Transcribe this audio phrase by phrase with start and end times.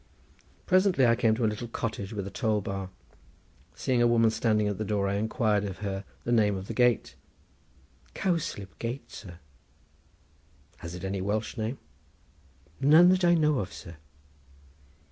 [0.65, 2.89] Presently I came to a little cottage with a toll bar.
[3.75, 6.73] Seeing a woman standing at the door, I inquired of her the name of the
[6.73, 7.13] gate.
[8.15, 9.37] "Cowslip Gate, sir."
[10.77, 11.77] "Has it any Welsh name?"
[12.79, 13.97] "None that I know of, sir."